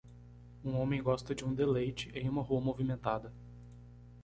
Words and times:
Um 0.65 0.75
homem 0.79 0.99
gosta 0.99 1.35
de 1.35 1.45
um 1.45 1.53
deleite 1.53 2.09
em 2.17 2.27
uma 2.27 2.41
rua 2.41 2.59
movimentada. 2.59 3.31